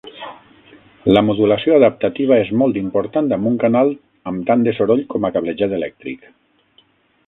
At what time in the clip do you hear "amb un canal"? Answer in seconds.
3.39-3.95